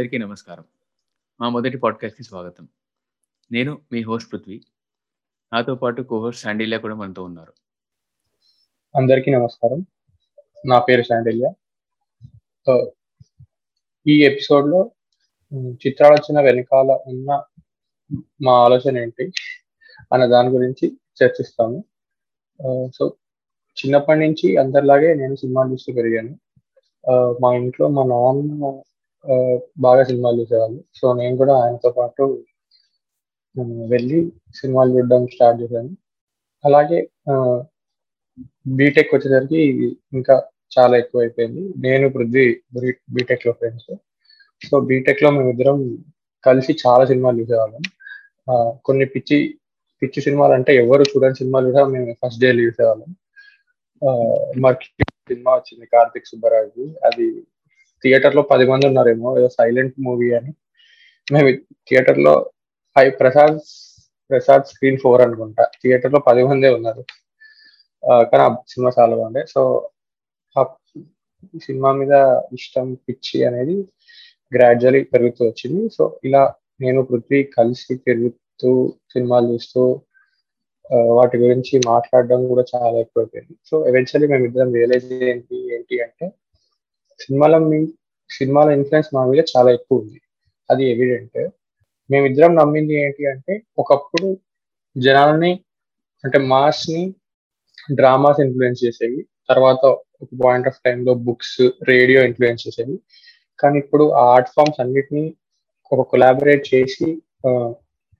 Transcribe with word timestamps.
అందరికీ 0.00 0.18
నమస్కారం. 0.18 0.64
మా 1.40 1.48
మొదటి 1.48 1.78
పాడ్‌కాస్ట్‌కి 1.78 2.24
స్వాగతం. 2.24 2.68
నేను 3.52 3.78
మీ 3.92 4.02
హోస్ట్ 4.02 4.32
పృథ్వీ. 4.32 4.60
నాతో 5.52 5.74
పాటు 5.74 6.02
కో 6.02 6.20
హోస్ట్ 6.20 6.42
శాండిల్య 6.42 6.78
కూడా 6.78 6.94
మనతో 6.94 7.24
ఉన్నారు. 7.24 7.52
అందరికీ 8.94 9.30
నమస్కారం. 9.30 9.86
నా 10.66 10.78
పేరు 10.78 11.02
శాండిల్య. 11.02 11.50
ఈ 14.06 14.24
ఎపిసోడ్‌లో 14.24 14.90
చిత్రాలోచన 15.86 16.40
వెనకాల 16.40 16.98
ఉన్న 17.06 17.42
మా 18.42 18.52
ఆలోచన 18.52 18.98
ఏంటి? 18.98 19.32
అన్న 20.12 20.26
దాని 20.26 20.48
గురించి 20.48 20.98
చర్చిస్తాము. 21.20 21.84
సో, 22.94 23.16
చిన్నప్పటి 23.76 24.20
నుంచి 24.20 24.56
అందరిలాగే 24.56 25.14
నేను 25.14 25.34
సినిమాలు 25.34 25.72
చూస్తూ 25.72 25.92
పెరిగాను. 25.92 26.38
మా 27.40 27.54
ఇంట్లో 27.54 27.88
మా 27.88 28.04
నాన్న 28.04 28.82
బాగా 29.78 30.04
సినిమాలు 30.04 30.40
చూసేవాళ్ళు. 30.40 30.84
సో, 30.94 31.12
నేను 31.12 31.36
కూడా 31.36 31.54
ఆయనతో 31.64 31.90
పాటు 31.90 32.44
వెళ్ళి 33.90 34.32
సినిమాలు 34.54 34.90
చూడడం 34.94 35.26
స్టార్ట్ 35.26 35.62
చేశాను. 35.62 35.90
అలాగే 36.64 36.98
బీటెక్ 38.66 39.14
వచ్చేసరికి 39.14 39.60
ఇంకా 40.12 40.42
చాలా 40.78 40.96
ఎక్కువ 40.96 41.20
అయిపోయింది 41.20 41.72
నేను, 41.78 42.08
పృథ్వీ 42.08 42.60
బీటెక్లో 43.12 43.52
ఫ్రెండ్స్. 43.52 43.94
సో, 44.70 44.80
బీటెక్లో 44.80 45.30
మేమిద్దరం 45.30 46.04
కలిసి 46.44 46.76
చాలా 46.86 47.04
సినిమాలు 47.06 47.40
చూసేవాళ్ళం. 47.40 47.82
కొన్ని 48.84 49.04
పిచ్చి, 49.06 49.58
పిచ్చి 50.02 50.22
సినిమాలు 50.22 50.52
అంటే 50.52 50.76
ఎవరు 50.76 51.02
చూడని 51.02 51.34
సినిమాలు 51.34 51.70
కూడా 51.70 51.84
మేము 51.86 52.16
ఫస్ట్ 52.24 52.40
డే 52.40 52.46
చూసేవాళ్ళం. 52.48 53.10
మర్కి 54.60 55.04
సినిమా 55.30 55.52
వచ్చింది 55.54 55.86
'కార్తీక్ 55.86 56.26
సుబ్బరాజు 56.26 56.84
అది 57.06 57.26
థియేటర్లో 58.02 58.42
పది 58.42 58.66
మంది 58.66 58.86
ఉన్నారేమో 58.86 59.38
ఏదో 59.38 59.48
సైలెంట్ 59.48 59.94
మూవీ 60.00 60.32
అని. 60.32 60.54
మేము 61.32 61.56
థియేటర్లో 61.88 62.50
హై 62.98 63.10
ప్రసాద్ 63.10 63.58
ప్రసాద్ 64.30 64.62
స్క్రీన్ 64.62 64.98
ఫోర్ 64.98 65.22
అనుకుంటా. 65.22 65.64
థియేటర్లో 65.64 66.20
పది 66.20 66.42
మందే 66.42 66.68
ఉన్నారు. 66.68 67.04
కానీ 68.08 68.42
ఆ 68.42 68.54
సినిమా 68.54 68.90
చాలా 68.98 69.16
బాగుండే. 69.16 69.44
సో, 69.48 69.90
సినిమా 71.62 71.92
మీద 71.92 72.12
ఇష్టం, 72.52 72.94
పిచ్చి 72.94 73.44
అనేది 73.44 73.88
గ్రాడ్యువలీ 74.54 75.02
పెరుగుతూ 75.04 75.46
వచ్చింది. 75.46 75.88
సో, 75.88 76.20
ఇలా 76.24 76.54
నేను, 76.80 77.02
పృథ్వీ 77.02 77.42
కలిసి 77.42 77.96
పెరుగుతూ 77.96 78.94
సినిమాలు 79.12 79.52
చూస్తూ 79.52 80.00
వాటి 80.92 81.38
గురించి 81.38 81.80
మాట్లాడడం 81.86 82.46
కూడా 82.48 82.64
చాలా 82.76 82.98
ఎక్కువైపోయింది. 82.98 83.58
సో, 83.70 83.86
ఎవెన్చువల్లీ 83.86 84.28
మేమిద్దరం 84.28 84.74
రియలైజ్ 84.74 85.12
ఏంటి 85.12 85.74
ఏంటి 85.74 86.00
అంటే 86.00 86.32
సినిమాల 87.20 87.56
మీ 87.58 87.78
సినిమాల 88.30 88.68
ఇన్ఫ్లుయెన్స్ 88.70 89.08
మా 89.14 89.22
మీద 89.26 89.44
చాలా 89.56 89.70
ఎక్కువ 89.70 89.98
ఉంది 89.98 90.20
అది 90.70 90.84
ఎవిడెంట్. 90.90 91.50
మేమిద్దరం 92.10 92.54
నమ్మింది 92.54 92.94
ఏంటి 92.94 93.26
అంటే 93.26 93.62
ఒకప్పుడు 93.78 94.28
జనాల్ని 94.96 95.52
అంటే 96.24 96.38
మాస్‌ని 96.38 97.14
డ్రామాస్ 97.94 98.40
ఇన్ఫ్లుయెన్స్ 98.40 98.84
చేసేవి. 98.84 99.26
తర్వాత 99.48 99.84
ఒక 100.22 100.28
పాయింట్ 100.44 100.66
ఆఫ్ 100.68 100.80
టైంలో 100.86 101.14
బుక్స్, 101.14 101.60
రేడియో 101.88 102.24
ఇన్ఫ్లుయెన్స్ 102.24 102.66
చేసేవి. 102.66 102.96
కానీ 103.60 103.78
ఇప్పుడు 103.78 104.10
ఆ 104.10 104.24
ఆర్ట్ 104.24 104.48
ఫామ్స్ 104.48 104.80
అన్నిటిని 104.80 105.34
ఒక 105.92 106.08
కొలాబరేట్ 106.10 106.74
చేసి 106.74 107.22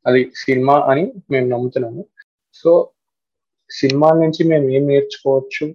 అది 0.07 0.33
సినిమా 0.37 0.77
అని 0.89 1.13
మేము 1.31 1.47
నమ్ముతున్నాము. 1.49 2.03
సో, 2.55 2.71
సినిమా 3.71 4.09
నుంచి 4.13 4.43
మేము 4.49 4.69
ఏం 4.69 4.87
నేర్చుకోవచ్చు? 4.87 5.75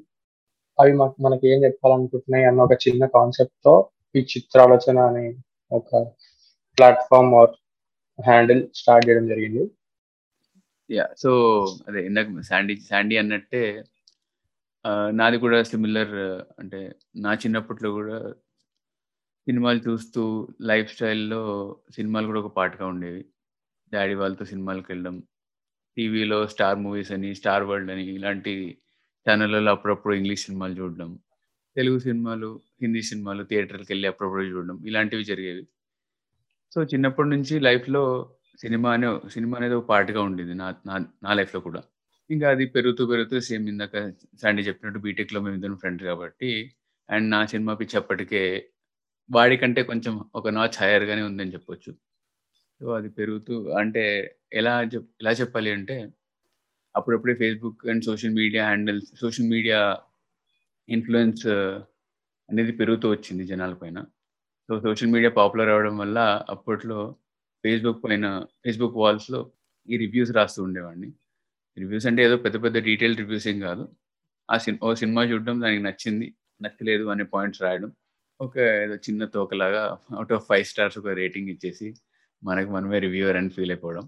అవి 0.80 0.94
మాకు 1.00 1.46
ఏం 1.48 1.60
చెప్పాలనుకుంటున్నాయి 1.66 2.46
అన్న 2.46 2.60
ఒక 2.62 2.76
చిన్న 2.86 3.04
కాన్సెప్ట్తో 3.16 3.74
ఈ 4.16 4.22
చిత్రాలోచన 4.32 4.98
అనే 5.10 5.26
ఒక 5.72 5.90
ప్లాట్ఫామ్ 6.78 7.34
ఆర్ 7.36 7.54
హ్యాండిల్ 8.20 8.62
స్టార్ట్ 8.76 9.08
చేయడం 9.08 9.26
జరిగింది. 9.28 9.64
యా 10.90 11.06
సో, 11.18 11.32
అదే 11.88 12.02
ఇందాక 12.06 12.42
శాండీ 12.50 12.74
శాండీ 12.90 13.16
అన్నట్టే 13.18 13.62
నాది 15.12 15.38
కూడా 15.38 15.60
సిమిలర్ 15.64 16.16
అంటే 16.60 16.80
నా 17.18 17.32
చిన్నప్పట్లో 17.44 17.90
కూడా 17.92 18.18
సినిమాలు 19.48 19.80
చూస్తూ 19.88 20.22
లైఫ్ 20.62 20.90
స్టైల్‌లో 20.94 21.42
సినిమాలు 21.96 22.28
కూడా 22.28 22.40
ఒక 22.44 22.52
పాటగా 22.58 22.86
ఉండేవి. 22.88 23.22
డాడీ 23.92 24.16
వాళ్ళతో 24.16 24.46
సినిమాలకెళ్ళడం. 24.46 25.16
టీవీలో 25.98 26.40
స్టార్ 26.54 26.80
మూవీస్ 26.80 27.12
అని, 27.12 27.30
స్టార్ 27.36 27.66
వరల్డ్ 27.70 27.92
అని 27.92 28.06
ఇలాంటి 28.16 28.54
ఛానల్లో 29.26 29.72
అప్పుడప్పుడు 29.72 30.14
ఇంగ్లీష్ 30.16 30.46
సినిమాలు 30.46 30.76
చూడడం. 30.80 31.10
తెలుగు 31.76 32.00
సినిమాలు, 32.02 32.50
హిందీ 32.82 33.04
సినిమాలు 33.10 33.44
థియేటర్కి 33.50 33.90
వెళ్ళి 33.94 34.10
అప్పుడప్పుడు 34.12 34.46
చూడడం 34.52 34.78
ఇలాంటివి 34.88 35.26
జరిగేవి. 35.26 35.64
సో, 36.72 36.80
చిన్నప్పటి 36.92 37.30
నుంచి 37.32 37.56
లైఫ్‌లో 37.62 38.02
సినిమా 38.60 38.90
అనే 38.96 39.08
సినిమా 39.34 39.56
అనేది 39.60 39.76
ఒక 39.78 39.86
పార్ట్‌గా 39.92 40.22
ఉండేది. 40.28 40.54
నా 40.62 40.68
నా 40.90 40.96
నా 41.26 41.32
లైఫ్‌లో 41.40 41.60
కూడా. 41.68 41.82
ఇంకా 42.30 42.46
అది 42.54 42.66
పెరుగుతూ, 42.76 43.04
పెరుగుతూ 43.12 43.38
సేమ్ 43.48 43.66
ఇందాక 43.72 43.96
సండే 44.44 44.62
చెప్పినట్టు 44.68 45.00
బీటెక్‌లో 45.06 45.40
మేమిద్దరం 45.46 45.78
ఫ్రెండ్స్ 45.82 46.06
కాబట్టి 46.10 46.52
అండ్ 47.10 47.28
నా 47.34 47.40
సినిమా 47.54 47.74
పిచ్చి 47.80 47.96
అప్పటికే 48.02 48.42
వాడికంటే 49.30 49.82
కొంచెం 49.90 50.14
ఒక 50.36 50.48
నాచ్ 50.58 50.78
హైయర్‌గానే 50.82 51.24
ఉందని 51.30 51.54
చెప్పొచ్చు. 51.56 51.92
సో, 52.82 52.88
అది 52.98 53.10
పెరుగుతూ 53.18 53.54
అంటే 53.82 54.06
ఎలా 54.56 54.76
చెప్ 54.94 55.10
ఎలా 55.22 55.34
చెప్పాలి 55.42 55.72
అంటే 55.78 55.98
అప్పుడప్పుడే 56.96 57.34
Facebook 57.36 57.84
and 57.90 58.06
social 58.10 58.36
media 58.40 58.64
handles 58.68 59.10
social 59.22 59.50
media 59.50 59.80
influence 60.90 61.46
అనేది 62.50 62.74
పెరుగుతూ 62.80 63.08
వచ్చింది 63.12 63.44
జనాల 63.46 63.74
పైన. 63.82 63.98
సో, 64.70 64.74
సోషల్ 64.86 65.12
మీడియా 65.12 65.32
పాపులర్ 65.38 65.72
అవ్వడం 65.74 65.96
వల్ల 65.98 66.20
అప్పట్లో 66.50 67.00
ఫేస్‌బుక్ 67.64 68.02
పైన 68.06 68.26
ఫేస్‌బుక్ 68.64 68.98
వాల్స్‌లో 69.04 69.42
ఈ 69.88 69.98
రివ్యూస్ 70.04 70.32
రాస్తూ 70.40 70.60
ఉండేవాడిని. 70.68 71.10
రివ్యూస్ 71.78 72.08
అంటే 72.12 72.22
ఏదో 72.24 72.38
పెద్ద 72.46 72.58
పెద్ద 72.66 72.78
డీటెయిల్ 72.90 73.18
రివ్యూస్ 73.18 73.48
ఏం 73.48 73.60
కాదు. 73.62 73.86
ఆ 74.50 74.58
సినిమా 74.60 74.82
ఓ 74.88 74.96
సినిమా 74.96 75.22
చూడడం 75.32 75.58
దానికి 75.62 75.84
నచ్చింది, 75.84 76.28
నచ్చలేదు 76.62 77.06
అనే 77.14 77.26
పాయింట్స్ 77.34 77.64
రాయడం. 77.66 77.92
ఒక 78.40 78.56
ఏదో 78.84 78.96
చిన్న 79.08 79.26
తోకలాగా 79.36 79.84
అవుట్ 80.18 80.34
ఆఫ్ 80.34 80.46
ఫైవ్ 80.50 80.66
స్టార్స్ 80.66 80.98
ఒక 81.02 81.14
రేటింగ్ 81.22 81.52
ఇచ్చేసి 81.56 81.90
మనకు 82.44 82.70
మనమే 82.72 83.00
రివ్యూవర్ 83.06 83.38
అని 83.38 83.52
ఫీల్ 83.58 83.74
అయిపోవడం. 83.76 84.06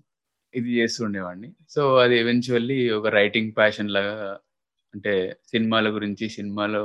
ఇది 0.53 0.69
చేస్తూ 0.77 1.05
ఉండేవాడిని. 1.05 1.49
సో, 1.69 1.97
అది 1.97 2.19
ఎవెన్చువల్లీ 2.19 2.89
ఒక 2.89 3.07
రైటింగ్ 3.07 3.51
ప్యాషన్ 3.57 3.89
లాగా 3.89 4.39
అంటే 4.93 5.13
సినిమాల 5.47 5.89
గురించి 5.89 6.29
సినిమాలో 6.29 6.83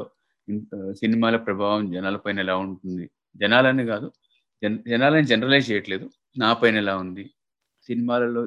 సినిమాల 0.93 1.37
ప్రభావం 1.37 1.91
జనాల 1.93 2.17
పైన 2.17 2.39
ఎలా 2.39 2.57
ఉంటుంది? 2.57 3.11
జనాలని 3.37 3.87
కాదు. 3.87 4.09
జన 4.63 4.77
జనాలని 4.89 5.27
జనరలైజ్ 5.27 5.71
చేయట్లేదు. 5.71 6.07
నా 6.39 6.53
పైన 6.53 6.77
ఎలా 6.77 6.97
ఉంది? 6.97 7.25
సినిమాలలో 7.87 8.43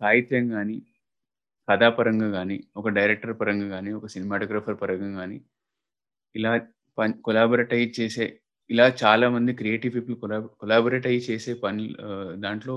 సాహిత్యం 0.00 0.48
కానీ 0.48 0.76
కథాపరంగా 1.68 2.30
కానీ 2.30 2.64
ఒక 2.76 2.88
డైరెక్టర్ 2.88 3.40
పరంగా 3.40 3.68
కానీ 3.68 3.92
ఒక 3.92 4.06
సినిమాటోగ్రఫర్ 4.06 4.80
పరంగా 4.82 5.18
కానీ 5.18 5.38
ఇలా 6.34 6.52
కొలాబరేట్ 7.24 7.72
అయ్యి 7.72 7.94
చేసే 8.00 8.26
ఇలా 8.70 8.86
చాలా 9.04 9.28
మంది 9.30 9.52
క్రియేటివ్ 9.52 9.94
పీపుల్ 9.94 10.16
కొలాబ్ 10.16 10.48
కొలాబరేట్ 10.60 11.06
అయ్యి 11.06 11.22
చేసే 11.30 11.54
పని 11.54 11.84
దాంట్లో 12.34 12.76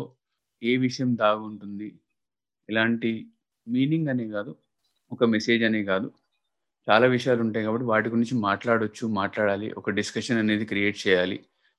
ఏ 0.61 0.73
విషయం 0.77 1.11
దాగుంటుంది? 1.17 1.87
ఇలాంటి 2.69 3.11
మీనింగ్ 3.67 4.09
అనే 4.09 4.25
కాదు. 4.29 4.53
ఒక 5.11 5.25
మెసేజ్ 5.33 5.63
అనే 5.63 5.81
కాదు. 5.85 6.07
చాలా 6.87 7.07
విషయాలు 7.07 7.41
ఉంటాయి 7.45 7.65
కాబట్టి 7.65 7.87
వాటి 7.87 8.09
గురించి 8.09 8.35
మాట్లాడొచ్చు, 8.47 9.05
మాట్లాడాలి. 9.21 9.69
ఒక 9.79 9.91
డిస్కషన్ 9.99 10.39
అనేది 10.39 10.65
క్రియేట్ 10.65 10.99
చేయాలి. 11.05 11.37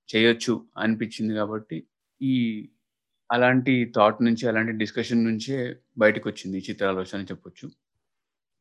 చేయొచ్చు 0.08 0.54
అనిపించింది 0.78 1.34
కాబట్టి 1.36 1.78
ఈ 2.20 2.34
అలాంటి 3.30 3.74
థాట్ 3.96 4.20
నుంచి, 4.26 4.44
అలాంటి 4.50 4.74
డిస్కషన్ 4.82 5.24
నుంచే 5.24 5.58
బయటకొచ్చింది 5.98 6.58
ఈ 6.58 6.66
చిత్రాలోచన 6.70 7.22
చెప్పొచ్చు. 7.32 7.66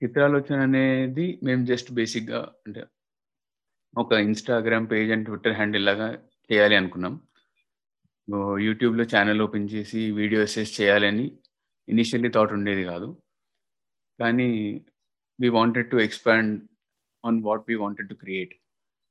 చిత్రాలోచన 0.02 0.60
అనేది 0.70 1.28
మేము 1.44 1.64
జస్ట్ 1.72 1.92
బేసిక్‌గా 2.00 2.42
అంటే 2.66 2.84
ఒక 3.94 4.12
Instagram 4.26 4.86
page 4.92 5.10
and 5.12 5.26
Twitter 5.26 5.56
handle 5.56 5.86
లాగా 5.86 6.08
చేయాలి 6.50 6.76
అనుకున్నాం. 6.76 7.14
యూట్యూబ్‌లో 8.66 9.04
ఛానల్ 9.14 9.42
ఓపెన్ 9.46 9.68
చేసి 9.74 10.00
వీడియో 10.20 10.42
ఎస్సేస్ 10.48 10.74
చేయాలని 10.80 11.26
ఇనిషియల్లీ 11.88 12.30
థాట్ 12.36 12.54
ఉండేది 12.58 12.84
కాదు. 12.92 13.08
కానీ 14.20 14.50
we 15.40 15.50
wanted 15.58 15.90
to 15.92 15.98
expand 16.06 16.54
on 17.24 17.40
what 17.48 17.64
we 17.70 17.76
wanted 17.84 18.10
to 18.12 18.16
create. 18.24 18.54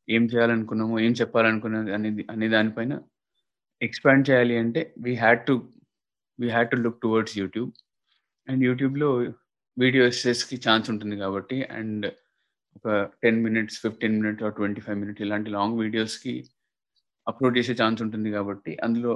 ఏం 0.09 0.25
చేయాలనుకున్నాము 0.33 0.97
ఏం 1.07 1.12
చెప్పాలనుకున్నది 1.21 1.93
అనేది 1.99 2.23
అనే 2.33 2.49
దానిపైన 2.57 2.93
ఎక్స్‌పాండ్ 3.81 4.25
చేయాలి 4.31 4.57
అంటే 4.62 4.81
we 5.05 5.13
had 5.23 5.43
to 5.49 5.55
we 6.39 6.49
had 6.56 6.71
to 6.73 6.79
look 6.85 7.01
towards 7.05 7.37
YouTube. 7.43 7.71
And 8.49 8.63
యూట్యూబ్‌లో 8.69 9.11
వీడియో 9.77 10.05
ఎస్సేస్‌కి 10.13 10.56
ఛాన్స్ 10.67 10.89
ఉంటుంది 10.93 11.17
కాబట్టి 11.25 11.59
అండ్ 11.79 12.06
ఒక 12.79 12.89
10 13.23 13.39
మినిట్స్, 13.47 13.79
15 13.85 14.17
మినిట్స్ 14.21 14.45
ఆర్ 14.47 14.55
25 14.59 15.01
మినిట్స్ 15.03 15.25
ఇలాంటి 15.27 15.51
లాంగ్ 15.56 15.77
వీడియోస్‌కి 15.85 16.35
అప్‌లోడ్ 17.26 17.56
చేసే 17.58 17.75
ఛాన్స్ 17.81 18.00
ఉంటుంది 18.05 18.31
కాబట్టి 18.37 18.72
అందులో 18.87 19.12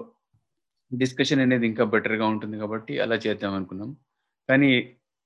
డిస్కషన్ 0.90 1.42
అనేది 1.44 1.66
ఇంకా 1.70 1.84
బెటర్‌గా 1.94 2.26
ఉంటుంది 2.32 2.56
కాబట్టి 2.62 2.94
అలా 3.04 3.16
చేద్దాం 3.24 3.54
అనుకున్నాం. 3.58 3.90
కానీ 4.48 4.70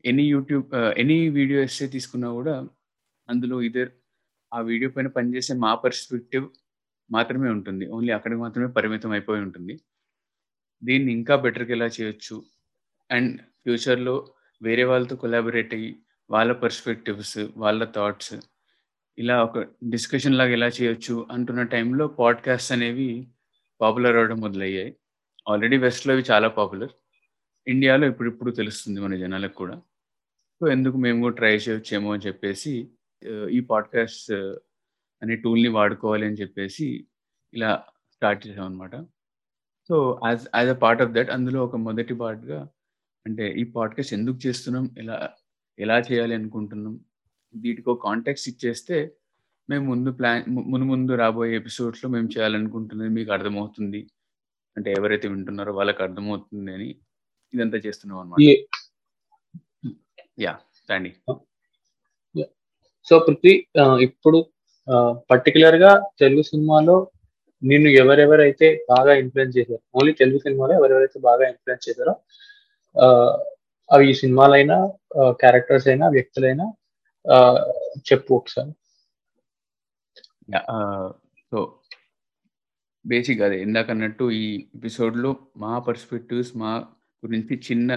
any 0.04 0.25
YouTube 0.34 0.66
any 1.02 1.19
video 1.38 1.60
essay 1.62 1.88
తీసుకున్నా 1.94 2.28
కూడా 2.38 2.54
అందులో 3.28 3.56
ఇదర్ 3.69 3.90
ఆ 4.52 4.60
వీడియో 4.69 4.90
పైన 4.94 5.08
పనిచేసే 5.16 5.54
మా 5.64 5.72
పర్స్పెక్టివ్ 5.84 6.46
మాత్రమే 7.10 7.50
ఉంటుంది. 7.56 7.84
ఓన్లీ 7.96 8.12
అక్కడికి 8.16 8.40
మాత్రమే 8.44 8.69
పరిమితం 8.78 9.12
అయిపోయి 9.16 9.42
ఉంటుంది. 9.46 9.75
దీన్ని 10.82 11.10
ఇంకా 11.19 11.34
బెటర్గా 11.42 11.72
ఎలా 11.76 11.88
చేయొచ్చు? 11.94 12.36
అండ్ 13.10 13.32
ఫ్యూచర్లో 13.62 14.14
వేరే 14.62 14.84
వాళ్ళతో 14.90 15.16
కొలాబరేట్ 15.22 15.72
అయ్యి 15.76 15.90
వాళ్ళ 16.30 16.52
పర్స్పెక్టివ్స్ 16.62 17.34
వాళ్ళ 17.58 17.82
థాట్స్ 17.96 18.34
ఇలా 19.19 19.44
ఒక 19.44 19.59
డిస్కషన్ 19.88 20.35
లాగా 20.35 20.50
ఎలా 20.50 20.67
చేయొచ్చు 20.67 21.26
అంటున్న 21.31 21.62
టైంలో 21.62 22.09
పాడ్కాస్ట్ 22.09 22.73
అనేవి 22.73 23.29
పాపులర్ 23.81 24.17
అవడం 24.17 24.41
మొదలయ్యాయి. 24.41 24.97
ఆల్రెడీ 25.49 25.76
వెస్ట్లో 25.79 26.15
అవి 26.15 26.25
చాలా 26.31 26.49
పాపులర్ 26.49 26.91
ఇండియాలో 27.69 28.06
ఇప్పుడిప్పుడు 28.06 28.50
తెలుస్తుంది 28.50 29.00
మన 29.00 29.17
జనాలకు 29.17 29.55
కూడా. 29.55 29.76
సో 30.61 30.69
ఎందుకు 30.69 30.97
మేము 30.97 31.20
కూడా 31.20 31.35
ట్రై 31.35 31.56
చేయొచ్చేమో 31.56 32.12
అని 32.12 32.26
చెప్పేసి 32.26 32.88
ఈ 33.50 33.61
పాడ్కాస్ట్ 33.61 34.32
అనే 35.23 35.37
టూల్ని 35.37 35.69
వాడుకోవాలి 35.69 36.26
అని 36.26 36.35
చెప్పేసి 36.35 37.06
ఇలా 37.55 37.85
స్టార్ట్ 38.12 38.49
చేసాం 38.49 38.64
అనమాట 38.64 38.97
so 39.88 40.21
as 40.26 40.49
as 40.56 40.69
a 40.69 40.75
part 40.75 41.03
of 41.03 41.12
that 41.12 41.31
అందులో 41.31 41.64
ఒక 41.64 41.76
మొదటి 41.76 42.14
పార్ట్గా 42.14 42.69
అంటే 43.26 43.53
ఈ 43.53 43.64
పాడ్కాస్ట్ 43.64 44.12
ఎందుకు 44.12 44.38
చేస్తున్నాం? 44.47 44.91
ఎలా 44.99 45.31
ఎలా 45.79 45.99
చేయాలి 45.99 46.35
అనుకుంటున్నాం? 46.35 47.00
వీటికి 47.55 47.89
ఒక 47.91 48.00
కాంటాక్ట్స్ 48.06 48.49
ఇచ్చేస్తే 48.49 48.97
మేము 49.69 49.85
ముందు 49.85 50.11
ప్లాన్ 50.11 50.45
ముందు 50.73 50.85
ముందు 50.85 51.12
రాబోయే 51.15 51.56
ఎపిసోడ్స్లో 51.56 52.09
మేము 52.11 52.29
చేయాలనుకుంటున్నది 52.35 53.11
మీకు 53.11 53.31
అర్థమవుతుంది. 53.33 54.00
అంటే 54.77 54.91
ఎవరైతే 54.93 55.27
వింటున్నారో 55.29 55.73
వాళ్ళకి 55.75 56.00
అర్థమవుతుంది 56.03 56.73
అని 56.75 56.89
ఇదంతా 57.55 57.79
చేస్తున్నాం 57.79 58.19
అనమాట 58.19 58.41
యా 60.39 60.53
తండి 60.89 61.11
సో 63.06 63.15
పృథ్వీ 63.19 63.53
ఇప్పుడు 64.06 64.39
పర్టికులర్గా 65.31 65.93
తెలుగు 66.21 66.43
సినిమాలో 66.43 66.97
నిన్ను 67.62 67.91
ఎవరెవరైతే 68.03 68.67
బాగా 68.91 69.12
ఇన్ఫ్లుయెన్స్ 69.15 69.56
చేశారు 69.59 69.83
ఓన్లీ 69.95 70.12
తెలుగు 70.12 70.39
సినిమాలో 70.39 70.73
ఎవరెవరైతే 70.75 71.19
బాగా 71.21 71.45
ఇన్ఫ్లుయెన్స్ 71.49 71.87
చేశారో 71.89 72.15
అవి 73.89 74.15
సినిమాలైనా 74.15 74.77
క్యారెక్టర్స్ 75.43 75.89
అయినా 75.89 76.06
వ్యక్తులైనా 76.09 76.67
చెప్పు 78.08 78.34
ఒకసారి. 78.34 78.72
సో 81.50 81.58
బేసిక్ 83.04 83.42
అదే 83.46 83.56
ఇందాక 83.62 83.88
అన్నట్టు 83.90 84.25
ఈ 84.30 84.44
ఎపిసోడ్లో 84.75 85.30
మా 85.56 85.78
పర్స్పెక్టివ్స్ 85.78 86.52
మా 86.56 86.72
గురించి 87.25 87.54
చిన్న 87.70 87.90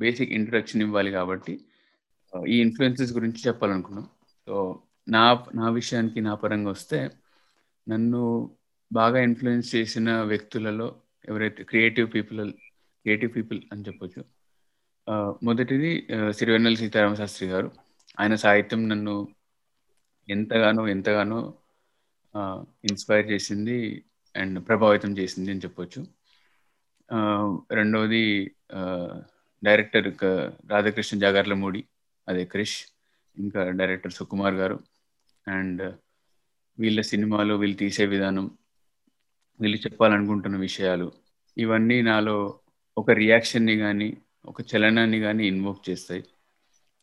బేసిక్ 0.00 0.32
ఇంట్రడక్షన్ 0.32 0.82
ఇవ్వాలి 0.82 1.10
కాబట్టి 1.10 1.54
ఈ 2.48 2.56
ఇన్ఫ్లుయెన్సెస్ 2.60 3.12
గురించి 3.12 3.40
చెప్పాలనుకున్నాం. 3.46 4.06
సో 4.46 4.54
నా 5.08 5.22
నా 5.54 5.66
విషయానికి 5.70 6.20
నా 6.20 6.34
పరంగా 6.34 6.70
వస్తే 6.70 6.98
నన్ను 7.88 8.22
బాగా 8.92 9.18
ఇన్ఫ్లుయెన్స్ 9.18 9.68
చేసిన 9.74 10.08
వ్యక్తులలో 10.22 10.88
ఎవరైతే 11.28 11.64
క్రియేటివ్ 11.64 12.08
పీపుల్ 12.14 12.52
క్రియేటివ్ 12.52 13.32
పీపుల్ 13.36 13.60
అని 13.72 13.82
చెప్పొచ్చు. 13.82 14.22
మొదటిది 15.42 15.90
సిరివెన్నెల 16.30 16.74
సీతారామ 16.74 17.14
శాస్త్రి 17.14 17.48
గారు. 17.48 17.70
ఆయన 18.20 18.34
సాహిత్యం 18.34 18.88
నన్ను 18.88 19.28
ఎంతగానో 20.28 20.88
ఎంతగానో 20.88 21.54
ఇన్స్పైర్ 22.84 23.26
చేసింది 23.30 24.04
అండ్ 24.36 24.68
ప్రభావితం 24.68 25.18
చేసింది 25.18 25.50
అని 25.50 25.60
చెప్పొచ్చు. 25.60 26.00
రెండవది 27.72 28.50
డైరెక్టర్ 29.64 30.08
రాధాకృష్ణ 30.70 31.18
జాగర్లమూడి 31.18 31.84
అదే 32.28 32.44
క్రిష్ 32.44 32.78
ఇంకా 33.36 33.70
డైరెక్టర్ 33.70 34.12
సుకుమార్ 34.12 34.54
గారు. 34.54 34.78
అండ్ 35.48 35.82
వీళ్ళ 36.78 37.00
సినిమాలు 37.00 37.54
వీళ్ళు 37.54 37.76
తీసే 37.76 38.06
విధానం 38.06 38.46
వీళ్ళు 39.60 39.78
చెప్పాలనుకుంటున్న 39.78 40.56
విషయాలు 40.56 41.12
ఇవన్నీ 41.58 42.02
నాలో 42.02 42.60
ఒక 42.98 43.10
రియాక్షన్ని 43.10 43.76
కానీ 43.76 44.16
ఒక 44.44 44.60
చలనాన్ని 44.70 45.20
కానీ 45.20 45.46
ఇన్వోక్ 45.46 45.90
చేస్తాయి. 45.90 46.24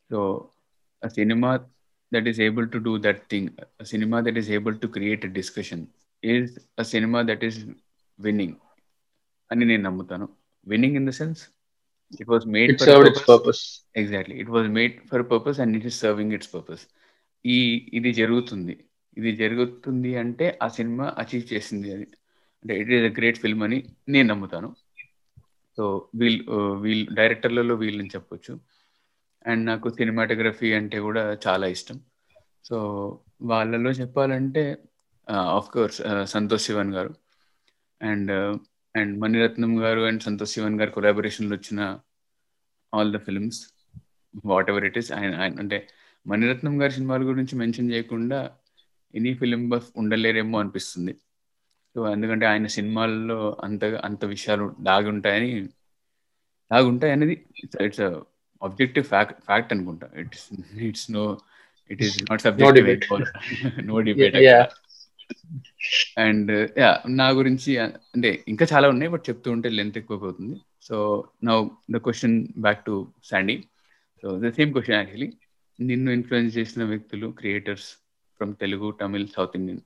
సో 0.09 0.19
ఆ 1.05 1.09
cinema 1.17 1.51
that 2.11 2.27
is 2.31 2.39
able 2.47 2.67
to 2.73 2.79
do 2.87 2.93
that 3.05 3.21
thing 3.31 3.49
cinema 3.91 4.17
that 4.27 4.39
is 4.41 4.49
able 4.57 4.77
to 4.83 4.87
create 4.97 5.25
a 5.29 5.31
discussion 5.39 5.83
is 6.23 6.51
a 6.83 6.85
cinema 6.93 7.21
that 7.29 7.43
is 7.49 7.59
winning 8.19 8.55
అని 9.51 9.63
నేను 9.71 9.83
నమ్ముతాను. 9.89 10.27
Winning 10.71 10.97
in 10.99 11.07
the 11.09 11.13
sense 11.21 11.41
it 12.21 12.29
was 12.33 12.45
made 12.55 12.71
purpose 13.31 13.63
exactly 14.01 14.35
it 14.43 14.51
was 14.55 14.69
made 14.77 14.95
for 15.11 15.25
purpose 15.31 15.59
and 15.63 15.75
it 15.79 15.87
is 15.91 15.99
serving 16.05 16.33
its 16.37 16.51
purpose 16.55 16.83
ఈ 17.45 17.57
ఇది 17.97 18.11
జరుగుతుంది. 18.19 18.75
ఇది 19.19 19.31
జరుగుతుంది 19.41 20.11
అంటే 20.21 20.45
ఆ 20.65 20.67
సినిమా 20.77 21.05
అచీవ్ 21.21 21.43
చేసింది 21.53 21.89
అది. 21.95 22.07
అంటే 22.61 22.73
it 22.81 22.91
is 22.95 23.05
a 23.09 23.13
great 23.19 23.39
film 23.43 23.63
అని 23.67 23.79
నేను 24.13 24.27
నమ్ముతాను. 24.33 24.69
సో 25.77 25.83
వీళ్ళు 26.21 26.43
వీళ్ళు 26.83 27.05
డైరెక్టర్లలో 27.19 27.75
వీళ్ళని 27.83 28.11
చెప్పొచ్చు. 28.15 28.53
అండ్ 29.45 29.63
నాకు 29.65 29.89
సినిమాటోగ్రఫీ 29.89 30.69
అంటే 30.73 30.99
కూడా 30.99 31.23
చాలా 31.47 31.67
ఇష్టం. 31.67 31.97
సో 32.65 32.77
వాళ్ళలో 33.41 33.89
చెప్పాలంటే 33.91 34.63
ఆఫ్ 35.57 35.69
కోర్స్ 35.69 35.99
సంతోష్ 36.25 36.65
శివన్ 36.67 36.93
గారు. 36.93 37.11
అండ్ 38.01 38.31
అండ్ 38.95 39.13
మణిరత్నం 39.21 39.71
గారు 39.83 40.01
అండ్ 40.01 40.21
సంతోష్ 40.23 40.51
శివన్ 40.51 40.79
గారు 40.79 40.91
కొలాబరేషన్లో 40.91 41.53
వచ్చిన 41.55 41.81
all 42.93 43.13
the 43.13 43.17
films 43.17 43.61
whatever 44.69 44.85
it 44.85 44.97
is 44.97 45.11
ఆయన 45.11 45.33
అంటే 45.61 45.79
మణిరత్నం 46.27 46.81
గారి 46.81 46.91
సినిమాల 46.91 47.21
గురించి 47.21 47.55
మెన్షన్ 47.55 47.91
చేయకుండా 47.91 48.39
ఎనీ 49.15 49.33
ఫిలిం 49.33 49.69
బఫ్ 49.69 49.89
ఉండలేరేమో 49.97 50.59
అనిపిస్తుంది. 50.59 51.13
సో 51.95 51.99
ఎందుకంటే 52.11 52.45
ఆయన 52.45 52.67
సినిమాల్లో 52.67 53.57
అంత 53.63 53.83
అంత 53.85 54.25
విషయాలు 54.25 54.65
దాగి 54.79 55.09
ఉంటాయని 55.09 55.51
దాగి 56.71 56.87
ఉంటాయి 56.87 57.13
అనేది 57.13 57.35
ఇట్స్ 57.85 58.01
ఆబ్జెక్టివ్ 58.65 59.05
ఫ్యాక్ట్ 59.05 59.37
ఫ్యాక్ట్ 59.45 59.73
అనుకుంటా. 59.73 60.07
It's 60.21 60.45
it's 60.87 61.07
no 61.11 61.23
it 61.91 62.01
is 62.01 62.17
not 62.29 62.41
subject 62.41 63.05
no 63.85 63.97
debate 64.01 64.35
and 66.17 66.51
yeah 66.79 66.89
నా 67.15 67.27
గురించి 67.31 67.71
అంటే 67.79 68.29
ఇంకా 68.47 68.65
చాలా 68.73 68.87
ఉన్నాయి 68.89 69.11
బట్ 69.11 69.23
చెప్తూ 69.29 69.47
ఉంటే 69.51 69.69
లెంత్ 69.69 69.97
ఎక్కువ 69.97 70.31
so 70.81 70.97
now 71.43 71.57
the 71.91 71.97
question 71.97 72.37
back 72.59 72.81
to 72.85 72.95
Sandy 73.23 73.55
so 74.23 74.29
the 74.39 74.51
same 74.51 74.71
question 74.71 74.97
actually 74.97 75.29
నిన్ను 75.79 76.09
ఇన్ఫ్లుయెన్స్ 76.11 76.57
చేసిన 76.57 76.83
వ్యక్తులు 76.83 77.27
creators 77.31 77.87
from 78.39 78.53
Telugu 78.55 78.87
Tamil 79.01 79.27
South 79.35 79.55
Indian 79.55 79.81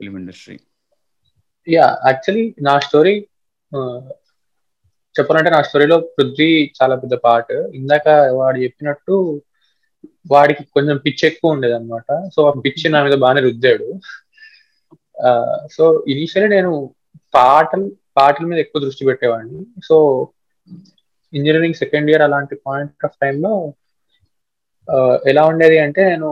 film 0.00 0.16
industry 0.18 0.56
yeah 1.66 1.86
actually 2.06 2.46
నా 2.60 2.74
స్టోరీ 2.78 3.14
చెప్పాలంటే 5.16 5.50
నా 5.54 5.60
స్టోరీలో 5.68 5.96
పృథ్వీ 6.16 6.50
చాలా 6.78 6.94
పెద్ద 7.02 7.14
పార్ట్ 7.26 7.52
ఇందాక 7.80 8.08
వాడు 8.38 8.58
చెప్పినట్టు 8.64 9.16
వాడికి 10.32 10.62
కొంచెం 10.76 10.96
పిచ్ 11.04 11.24
ఎక్కువ 11.28 11.54
ఉండేది 11.54 11.74
అనమాట 11.78 12.06
సో 12.34 12.40
ఆ 12.48 12.52
పిచ్ 12.64 12.84
నా 12.94 13.00
మీద 13.06 13.16
బాగానే 13.24 13.40
రుద్దాడు. 13.46 13.88
సో 15.76 15.84
ఇనిషియల్లీ 16.12 16.48
నేను 16.56 16.72
పాటలు 17.34 17.86
పాటల 18.18 18.44
మీద 18.50 18.58
ఎక్కువ 18.64 18.80
దృష్టి 18.84 19.06
పెట్టేవాడిని. 19.08 19.60
సో 19.88 19.96
ఇంజనీరింగ్ 21.32 21.80
సెకండ్ 21.82 22.10
ఇయర్ 22.10 22.24
అలాంటి 22.28 22.54
పాయింట్ 22.66 23.04
ఆఫ్ 23.08 23.18
టైంలో 23.22 23.52
ఎలా 25.30 25.42
ఉండేది 25.52 25.76
అంటే 25.84 26.02
నేను 26.10 26.30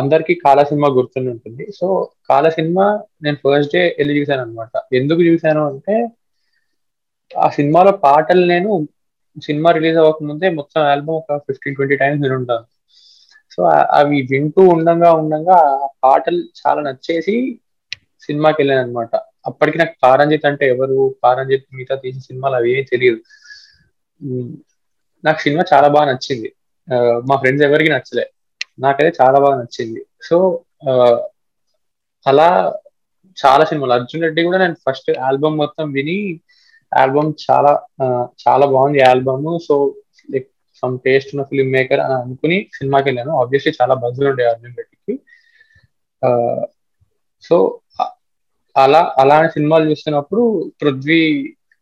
అందరికి 0.00 0.32
కాల 0.44 0.60
సినిమా 0.70 0.88
గుర్తుండి 0.96 1.30
ఉంటుంది. 1.34 1.64
సో 1.78 1.86
కాల 2.30 2.46
సినిమా 2.58 2.86
నేను 3.24 3.36
ఫస్ట్ 3.42 3.74
డే 3.76 3.82
వెళ్ళి 3.98 4.16
చూశాను 4.20 4.42
అనమాట 4.42 4.70
ఎందుకు 5.00 5.20
చూసాను 5.28 5.62
అంటే 5.72 5.96
ఆ 7.30 7.48
సినిమాలో 7.48 7.92
పాటలు 8.04 8.44
నేను 8.46 8.70
సినిమా 9.36 9.70
రిలీజ్ 9.70 9.98
అవ్వకముందే 9.98 10.48
మొత్తం 10.50 10.80
ఆల్బమ్ 10.82 11.16
ఒక 11.16 11.36
ఫిఫ్టీన్ 11.38 11.76
ట్వంటీ 11.76 11.96
టైమ్స్ 11.96 12.22
వినుంటాను. 12.22 12.66
సో 13.54 13.60
అవి 13.98 14.18
వింటూ 14.30 14.62
ఉండగా 14.74 15.10
ఉండంగా 15.12 15.56
ఆ 15.84 15.88
పాటలు 16.04 16.40
చాలా 16.60 16.80
నచ్చేసి 16.88 17.36
సినిమాకి 18.22 18.58
వెళ్ళాను 18.60 18.82
అనమాట 18.82 19.10
అప్పటికి 19.46 19.78
నాకు 19.78 19.94
పారంజిత్ 20.02 20.46
అంటే 20.46 20.64
ఎవరు? 20.68 20.96
పారంజిత్ 21.24 21.66
మిగతా 21.74 21.94
తీసిన 22.02 22.22
సినిమాలు 22.28 22.56
అవి 22.56 22.70
ఏమీ 22.72 22.84
తెలియదు. 22.92 23.20
నాకు 25.24 25.40
సినిమా 25.44 25.62
చాలా 25.72 25.88
బాగా 25.88 26.06
నచ్చింది. 26.12 26.48
మా 27.28 27.36
ఫ్రెండ్స్ 27.36 27.64
ఎవరికి 27.68 27.90
నచ్చలే. 27.90 28.26
నాకైతే 28.80 29.12
చాలా 29.20 29.38
బాగా 29.44 29.56
నచ్చింది. 29.60 30.00
సో 30.28 30.36
అలా 32.26 32.48
చాలా 33.36 33.64
సినిమాలు. 33.64 33.92
అర్జున్ 33.92 34.24
రెడ్డి 34.26 34.42
కూడా 34.42 34.58
నేను 34.58 34.76
ఫస్ట్ 34.86 35.10
ఆల్బమ్ 35.26 35.56
మొత్తం 35.58 35.86
విని 35.92 36.18
ఆల్బమ్ 36.92 37.30
చాలా 37.46 37.72
చాలా 38.44 38.64
బాగుంది 38.74 39.00
album 39.10 39.48
so 39.66 39.76
like 40.28 40.48
some 40.82 40.94
taste 41.06 41.30
ఉన్న 41.34 41.44
ఫిల్మ్ 41.50 41.72
మేకర్ 41.76 42.02
అని 42.04 42.14
అనుకుని 42.22 42.58
సినిమాకి 42.78 43.06
వెళ్ళాను 43.08 43.32
ఆబ్వియస్లీ 43.42 43.72
చాలా 43.80 43.94
బజ్జులు 44.02 44.28
ఉండే 44.32 44.44
అర్జున్ 44.50 44.76
రెడ్డికి 44.80 45.14
సో 47.44 47.56
అలా 48.76 49.00
అలాంటి 49.22 49.50
సినిమాలు 49.56 49.84
చూస్తున్నప్పుడు 49.90 50.42
పృథ్వీ 50.80 51.20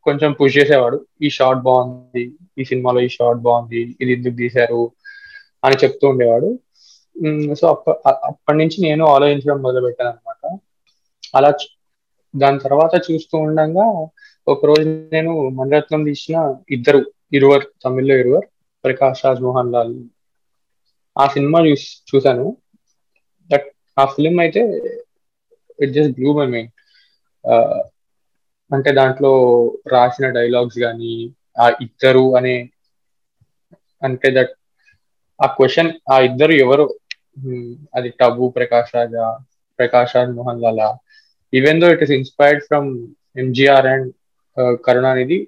కొంచెం 0.07 0.31
పుష్ 0.39 0.57
చేసేవాడు. 0.59 0.99
ఈ 1.27 1.29
షార్ట్ 1.37 1.63
బాగుంది 1.69 2.25
ఈ 2.61 2.65
సినిమాలో 2.71 3.01
ఈ 3.07 3.11
షార్ట్ 3.17 3.41
బాగుంది 3.47 3.81
ఇది 4.03 4.11
ఎందుకు 4.17 4.37
తీశారు 4.43 4.83
అని 5.63 5.77
చెప్తూ 5.83 6.05
ఉండేవాడు. 6.13 6.49
సో 7.61 7.65
అప్ప 7.75 7.87
అప్పటి 8.29 8.59
నుంచి 8.63 8.79
నేను 8.87 9.05
ఆలోచించడం 9.15 9.59
మొదలు 9.67 9.85
పెట్టాను 9.87 10.11
అనమాట 10.13 10.43
అలా 11.39 11.51
దాని 12.35 12.59
తర్వాత 12.65 12.95
చూస్తూ 13.07 13.37
ఉండగా 13.47 13.87
ఒక 14.47 14.61
రోజు 14.67 14.85
నేను 15.13 15.31
మణిరత్నం 15.57 16.03
తీసిన 16.05 16.37
ఇద్దరు 16.71 17.01
ఇరువర్ 17.33 17.65
తమిళ్ళో 17.85 18.17
ఇరువర్ 18.23 18.47
ప్రకాష్ 18.85 19.25
రాజ్ 19.25 19.43
మోహన్ 19.43 19.73
లాల్. 19.73 19.95
ఆ 21.17 21.25
సినిమా 21.35 21.59
చూసి 21.67 21.89
చూశాను. 22.11 22.47
బట్ 23.51 23.67
ఆ 23.97 24.05
ఫిలిం 24.13 24.37
అయితే 24.45 24.63
it 25.79 25.95
just 25.95 26.15
blew 26.19 26.31
my 26.39 26.47
mind. 26.47 26.73
అంటే 28.71 28.91
దాంట్లో 28.93 29.33
రాసిన 29.95 30.27
డైలాగ్స్ 30.37 30.79
కానీ 30.79 31.13
ఆ 31.59 31.67
ఇద్దరు 31.87 32.25
అనే 32.39 32.55
అంటే 34.03 34.29
దట్ 34.37 34.53
ఆ 35.41 35.47
క్వశ్చన్ 35.57 35.91
ఆ 36.13 36.19
ఇద్దరు 36.29 36.55
ఎవరు? 36.65 36.87
అది 37.97 38.09
Tabu 38.21 38.45
Prakash 38.57 38.93
Raja 38.97 39.25
Prakash 39.79 40.15
Raj 40.17 40.33
Mohanlal. 40.63 40.89
Even 41.53 41.81
though 41.83 41.89
it 41.95 42.05
is 42.07 42.15
inspired 42.19 42.63
from 42.69 42.89
MGR 43.37 43.89
and 43.95 44.09
Karunanidhi 44.87 45.39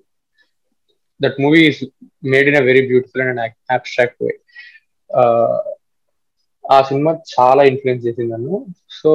that 1.21 1.39
movie 1.45 1.61
is 1.69 1.81
made 2.33 2.49
in 2.51 2.59
a 2.61 2.65
very 2.71 2.83
beautiful 2.91 3.23
and 3.25 3.41
abstract 3.77 4.23
way 4.25 4.33
ఆ 6.65 6.79
సినిమా 6.89 7.13
చాలా 7.35 7.63
ఇన్ఫ్లుయెన్స్ 7.71 8.05
చేసింది 8.07 8.31
నన్ను. 8.33 8.57
సో 9.01 9.11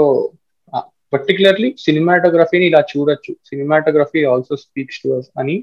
పర్టికులర్లీ 1.13 1.69
సినిమాటోగ్రఫీని 1.85 2.65
ఇలా 2.69 2.81
చూడొచ్చు. 2.91 3.31
Cinematography 3.49 4.21
also 4.31 4.55
speaks 4.63 5.01
to 5.03 5.09
us 5.17 5.29
అని 5.41 5.55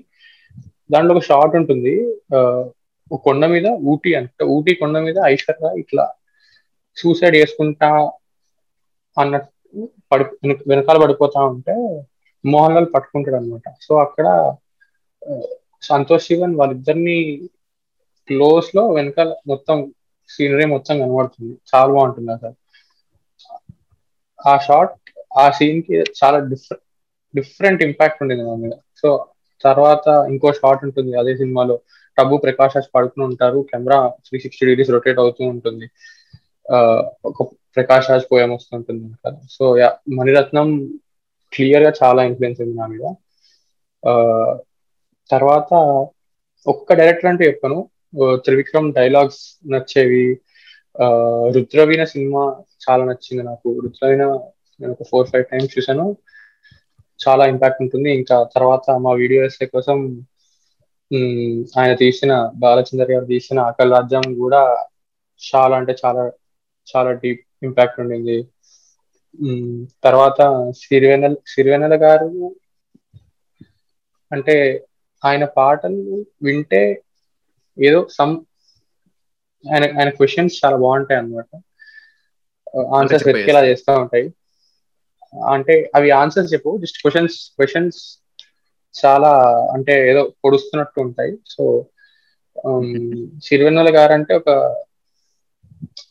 దాంట్లో 0.92 1.12
ఒక 1.16 1.22
షార్ట్ 1.30 1.54
ఉంటుంది. 1.60 1.94
కొండ 3.26 3.44
మీద 3.52 3.66
ఊటీ 3.92 4.10
అంటే 4.18 4.44
ఊటీ 4.56 4.72
కొండ 4.80 4.96
మీద 5.06 5.18
ఐశ్వర్య 5.32 5.70
ఇట్లా 5.82 6.04
సూసైడ్ 6.96 7.36
చేసుకుంటా 7.40 7.88
అన్నట్టు 9.16 9.82
పడి 10.10 10.24
వెనకాల 10.70 10.96
పడిపోతా 11.02 11.40
ఉంటే 11.52 11.74
మోహన్ 12.44 12.74
లాల్ 12.74 12.88
పట్టుకుంటాడు 12.94 13.36
అనమాట 13.36 13.68
సో 13.86 13.92
అక్కడ 14.04 14.26
సంతోష్ 15.82 16.26
శివన్ 16.26 16.54
వాళ్ళిద్దరిని 16.56 17.16
క్లోజ్లో 18.28 18.82
వెనకాల 18.96 19.30
మొత్తం 19.46 19.76
సీనరీ 20.30 20.66
మొత్తం 20.72 20.94
కనబడుతుంది. 21.00 21.54
చాలా 21.70 21.90
బాగుంటుంది 21.94 22.30
అసలు 22.32 22.56
ఆ 24.38 24.54
షాట్ 24.66 24.92
ఆ 25.38 25.44
సీన్కి 25.50 25.96
చాలా 26.20 26.38
డిఫరెంట్ 26.52 26.84
డిఫరెంట్ 27.34 27.82
ఇంపాక్ట్ 27.82 28.20
ఉండేది 28.22 28.42
నా 28.42 28.54
మీద. 28.54 28.74
సో 29.00 29.08
తర్వాత 29.64 30.06
ఇంకో 30.32 30.48
షాట్ 30.52 30.82
ఉంటుంది 30.84 31.12
అదే 31.20 31.32
సినిమాలో. 31.36 31.76
టబు 32.18 32.36
ప్రకాష్ 32.36 32.74
రాజ్ 32.76 32.88
పడుకుని 32.94 33.24
ఉంటారు. 33.24 33.58
Camera 33.70 33.98
three 34.26 34.38
sixty 34.44 34.64
degrees 34.66 34.90
rotate 34.90 35.20
అవుతూ 35.24 35.42
ఉంటుంది. 35.44 35.86
ఒక 37.30 37.42
ప్రకాష్ 37.76 38.08
రాజ్ 38.10 38.26
పోయం 38.32 38.50
వస్తుంటుంది 38.54 39.06
కదా 39.24 39.38
సో 39.50 39.64
యా 39.78 39.88
మణిరత్నం 40.18 40.68
క్లియర్గా 41.52 41.92
చాలా 42.02 42.24
ఇన్ఫ్లుయెన్స్ 42.24 42.60
అయింది 42.60 42.76
నా 42.76 42.86
మీద. 42.86 43.14
తర్వాత 45.30 45.74
ఒక్క 46.66 46.92
డైరెక్టర్ 46.92 47.26
అంటే 47.26 47.44
చెప్పాను. 47.44 47.90
త్రివిక్రమ్ 48.34 48.94
డైలాగ్స్ 48.94 49.70
నచ్చేవి. 49.70 50.40
ఆ, 51.02 51.06
రుద్రవీణ 51.56 52.04
సినిమా 52.04 52.56
చాలా 52.90 53.04
నచ్చింది 53.04 53.42
నాకు. 53.42 53.80
రుద్రవీణ 53.80 54.24
నేను 54.80 54.92
ఒక 54.92 55.02
ఫోర్ 55.02 55.28
ఫైవ్ 55.28 55.44
టైమ్స్ 55.44 55.78
చూసాను 55.78 56.16
చాలా 57.28 57.46
ఇంపాక్ట్ 57.46 57.82
ఉంటుంది. 57.82 58.10
ఇంకా 58.10 58.44
తర్వాత 58.54 58.90
మా 58.90 59.12
వీడియోస్ 59.12 59.66
కోసం 59.66 60.26
ఆయన 61.78 61.94
తీసిన 61.94 62.50
బాలచందర్ 62.54 63.10
గారు 63.10 63.24
తీసిన 63.24 63.58
ఆకలి 63.58 63.90
రాజ్యం 63.90 64.34
కూడా 64.34 64.86
చాలా 65.56 65.76
అంటే 65.76 65.96
చాలా 66.06 66.32
చాలా 66.96 67.12
డీప్ 67.12 67.40
ఇంపాక్ట్ 67.62 68.00
ఉండింది. 68.00 68.46
తర్వాత 70.04 70.40
సిరివెన్నెల 70.80 71.34
సిరివెన్నెల 71.46 71.96
గారు 72.02 72.28
అంటే 74.32 74.56
ఆయన 75.22 75.44
పాటలు 75.56 76.00
వింటే 76.42 76.82
ఏదో 77.78 78.00
సమ్ 78.10 78.34
ఆయన 79.64 79.84
ఆయన 79.96 80.10
క్వశ్చన్స్ 80.10 80.60
చాలా 80.60 80.76
బాగుంటాయి 80.76 81.18
అన్నమాట. 81.20 81.50
ఆన్సర్స్ 82.96 83.22
చెప్పేయ్. 83.22 83.36
వెతికేలా 83.36 83.62
చేస్తూ 83.66 83.92
ఉంటాయి. 84.02 84.26
అంటే 85.50 85.74
అవి 85.96 86.08
ఆన్సర్స్ 86.20 86.52
చెప్పు 86.52 86.70
జస్ట్ 86.82 86.98
క్వశ్చన్స్ 87.02 87.36
క్వశ్చన్స్ 87.56 88.00
చాలా 88.94 89.30
అంటే 89.74 89.94
ఏదో 90.10 90.22
పొడుస్తున్నట్టు 90.42 91.00
ఉంటాయి. 91.00 91.34
సో 91.46 91.64
సిరివెన్నెల 93.44 93.90
గారు 93.96 94.12
అంటే 94.16 94.32
ఒక 94.36 94.50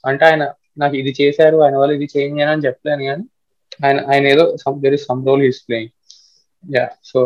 అంటే 0.07 0.23
ఆయన 0.25 0.43
నాకు 0.79 0.95
ఇది 1.01 1.11
చేశారు 1.19 1.57
ఆయన 1.65 1.77
వల్ల 1.81 1.93
ఇది 1.97 2.07
చేంజ్ 2.13 2.41
అని 2.45 2.65
చెప్పలేను 2.67 3.03
కానీ 3.05 3.25
ఆయన 3.79 3.97
ఆయన 4.09 4.25
ఏదో 4.33 4.45
some 4.63 4.79
there 4.83 4.95
is 4.97 5.05
some 5.09 5.21
role 5.27 5.43
his 5.47 5.61
playing 5.67 5.91
yeah 6.63 6.85
so. 7.05 7.19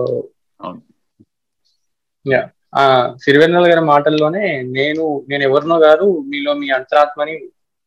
Yeah 2.25 2.41
ఆ 2.74 2.83
సిరివెన్నెల 3.24 3.65
గారి 3.72 3.83
మాటల్లోనే 3.89 4.43
నేను 4.77 5.03
నేను 5.27 5.43
ఎవరినో 5.50 5.77
గారు 5.83 6.07
మీలో 6.29 6.51
మీ 6.62 6.67
అంతరాత్మని 6.77 7.36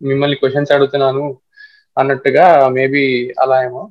మిమ్మల్ని 0.00 0.37
క్వశ్చన్స్ 0.40 0.75
అడుగుతున్నాను 0.76 1.25
అన్నట్టుగా 1.96 2.44
మేబీ 2.76 3.04
అలా 3.42 3.56
ఏమో. 3.66 3.82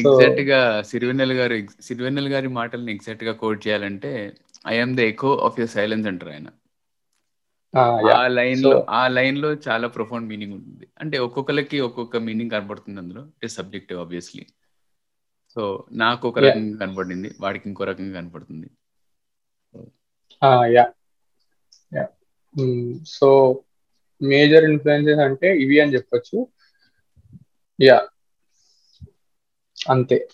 ఎగ్జాక్ట్గా 0.00 0.58
సిరివెన్నెల 0.90 1.32
గారు 1.38 1.54
సిరివెన్నెల 1.86 2.28
గారి 2.34 2.48
మాటల్ని 2.58 2.92
ఎగ్జాక్ట్గా 2.96 3.32
కోట్ 3.42 3.60
చేయాలంటే 3.64 4.10
I'm 4.64 4.96
the 4.96 5.04
echo 5.10 5.30
of 5.46 5.58
your 5.60 5.72
silence 5.76 6.08
అంటారు 6.10 6.32
ఆయన. 6.34 6.48
ఆ 7.74 8.26
లైన్లో 8.26 8.86
ఆ 8.88 9.08
లైన్లో 9.08 9.54
చాలా 9.54 9.88
ప్రొఫౌండ్ 9.88 10.28
మీనింగ్ 10.28 10.52
ఉంటుంది. 10.52 10.88
అంటే 11.00 11.18
ఒక్కొక్కరికి 11.18 11.80
ఒక్కొక్క 11.80 12.16
మీనింగ్ 12.16 12.50
కనబడుతుంది 12.50 12.98
అందులో. 13.00 13.22
It 13.26 13.44
is 13.44 13.54
subjective 13.54 14.00
obviously 14.00 14.46
so 15.54 15.86
నాకు 15.92 16.28
ఒక 16.28 16.38
రకంగా 16.38 16.78
కనపడింది 16.78 17.28
వాడికి 17.40 17.68
ఇంకో 17.68 17.84
రకంగా 17.84 18.20
కనపడుతుంది 18.20 18.70
yeah 20.76 20.92
yeah 21.94 22.06
so 23.06 23.28
major 24.22 24.64
influences 24.64 25.20
అంటే 25.20 25.58
ఇవి 25.58 25.80
అని 25.80 25.94
చెప్పొచ్చు. 25.94 26.48
యా 27.82 28.08
అంతే. 29.90 30.28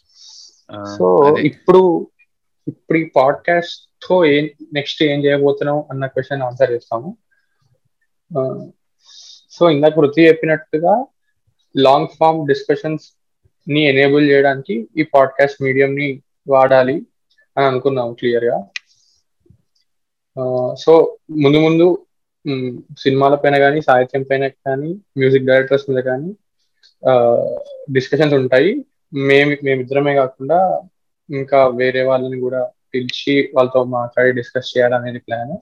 సో 0.97 1.37
ఇప్పుడు 1.39 2.11
ఇప్పుడు 2.69 2.99
ఈ 2.99 3.05
పాడ్కాస్ట్తో 3.17 4.25
ఏం 4.25 4.51
నెక్స్ట్ 4.73 5.03
ఏం 5.03 5.25
చేయబోతున్నాం 5.25 5.85
అన్న 5.91 6.07
క్వశ్చన్ 6.07 6.43
ఆన్సర్ 6.43 6.71
చేస్తాము. 6.71 7.19
సో 9.51 9.71
ఇందాక 9.71 9.99
వృత్తి 9.99 10.29
చెప్పినట్టుగా 10.29 11.07
లాంగ్ 11.77 12.09
ఫామ్ 12.09 12.49
డిస్కషన్స్ని 12.49 13.81
ఎనేబుల్ 13.81 14.31
చేయడానికి 14.31 14.89
ఈ 14.97 15.03
పాడ్కాస్ట్ 15.03 15.63
మీడియం 15.63 15.95
ని 15.95 16.23
వాడాలి 16.49 17.07
అని 17.59 17.67
అనుకున్నాం 17.67 18.15
క్లియర్గా. 18.15 18.65
సో 20.75 21.19
ముందు 21.31 21.59
ముందు 21.59 22.07
సినిమాల 22.99 23.35
పైన 23.35 23.59
కానీ 23.59 23.83
సాహిత్యం 23.83 24.23
పైన 24.23 24.49
కానీ 24.49 24.89
మ్యూజిక్ 25.19 25.45
డైరెక్టర్స్ 25.45 25.91
మీద 25.91 26.05
కానీ 26.05 26.35
డిస్కషన్స్ 27.93 28.35
ఉంటాయి. 28.35 28.85
మేము 29.15 29.57
మేమిద్దరమే 29.63 30.15
కాకుండా 30.15 30.83
ఇంకా 31.31 31.67
వేరే 31.67 32.03
వాళ్ళని 32.03 32.41
కూడా 32.41 32.71
పిలిచి 32.95 33.53
వాళ్ళతో 33.55 33.85
మాట్లాడి 33.85 34.33
డిస్కస్ 34.33 34.79
చేయాలనేది 34.79 35.19
ప్లాన్ 35.19 35.57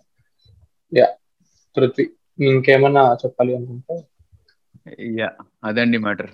యా 0.99 1.09
పృథ్వీ 1.77 2.11
ఇంకేమన్నా 2.41 3.15
చెప్పాలి 3.15 3.57
అనుకుంటే? 3.57 4.09
యా 5.21 5.33
అదండి 5.65 5.99
మ్యాటర్. 5.99 6.31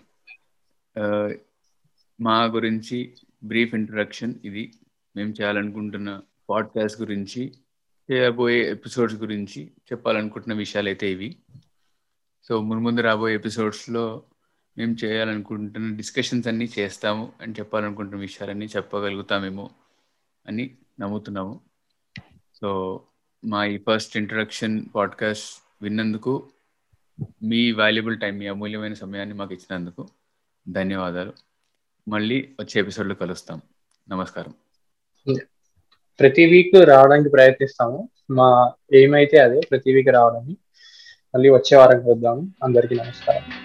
మా 2.21 2.45
గురించి 2.45 3.17
బ్రీఫ్ 3.45 3.75
ఇంట్రడక్షన్ 3.75 4.35
ఇది. 4.45 4.73
మేము 5.17 5.31
చేయాలనుకుంటున్న 5.31 6.21
పాడ్కాస్ట్ 6.51 7.01
గురించి 7.01 7.53
చేయబోయే 8.13 8.71
ఎపిసోడ్స్ 8.71 9.17
గురించి 9.17 9.67
చెప్పాలనుకుంటున్న 9.67 10.55
విషయాలు 10.55 10.89
అయితే 10.89 11.13
ఇవి. 11.13 11.37
సో 12.43 12.61
ముందు 12.61 12.83
ముందు 12.83 13.01
రాబోయే 13.01 13.35
ఎపిసోడ్స్లో 13.35 14.23
మేము 14.79 14.97
చేయాలనుకుంటున్న 15.05 15.97
డిస్కషన్స్ 15.97 16.49
అన్నీ 16.49 16.69
చేస్తాము 16.79 17.33
అని 17.41 17.53
చెప్పాలనుకుంటున్న 17.53 18.21
విషయాలన్నీ 18.21 18.67
చెప్పగలుగుతామేమో 18.67 19.71
అని 20.47 20.77
నమ్ముతున్నాము. 21.01 21.61
సో 22.55 23.01
మా 23.45 23.65
ఈ 23.65 23.79
ఫస్ట్ 23.79 24.17
ఇంట్రడక్షన్ 24.17 24.87
పాడ్కాస్ట్ 24.95 25.70
విన్నందుకు 25.83 26.51
మీ 27.43 27.73
వాల్యుబుల్ 27.73 28.21
టైం 28.21 28.39
మీ 28.39 28.47
అమూల్యమైన 28.47 28.93
సమయాన్ని 28.93 29.35
మాకు 29.35 29.55
ఇచ్చినందుకు 29.55 30.09
ధన్యవాదాలు. 30.69 31.33
మళ్ళీ 32.09 32.49
వచ్చే 32.61 32.81
ఎపిసోడ్లో 32.81 33.15
కలుస్తాం. 33.15 33.63
నమస్కారం. 34.09 34.55
ప్రతి 36.21 36.47
వీక్ 36.47 36.89
రావడానికి 36.89 37.29
ప్రయత్నిస్తాము. 37.29 38.09
మా 38.31 38.73
ఏమైతే 38.95 39.39
అదే 39.39 39.61
ప్రతి 39.71 39.93
వీక్ 39.93 40.09
రావడానికి 40.09 40.59
మళ్ళీ 41.35 41.51
వచ్చే 41.51 41.77
వారం 41.77 42.05
వద్దాము 42.05 42.55
అందరికీ 42.65 42.95
నమస్కారం. 42.95 43.60